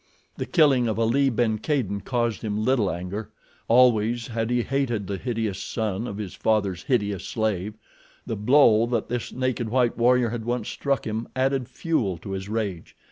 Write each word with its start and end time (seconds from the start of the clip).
The 0.37 0.47
killing 0.47 0.87
of 0.87 0.97
Ali 0.97 1.29
ben 1.29 1.59
Kadin 1.59 2.01
caused 2.01 2.41
him 2.43 2.65
little 2.65 2.89
anger—always 2.89 4.25
had 4.29 4.49
he 4.49 4.63
hated 4.63 5.05
the 5.05 5.17
hideous 5.19 5.61
son 5.61 6.07
of 6.07 6.17
his 6.17 6.33
father's 6.33 6.81
hideous 6.81 7.23
slave. 7.23 7.75
The 8.25 8.35
blow 8.35 8.87
that 8.87 9.09
this 9.09 9.31
naked 9.31 9.69
white 9.69 9.99
warrior 9.99 10.29
had 10.31 10.43
once 10.43 10.69
struck 10.69 11.05
him 11.05 11.27
added 11.35 11.69
fuel 11.69 12.17
to 12.17 12.31
his 12.31 12.49
rage. 12.49 12.95